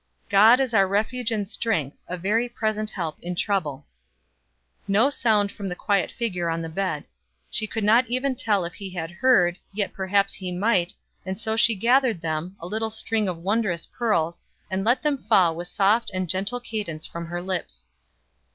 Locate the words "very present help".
2.17-3.19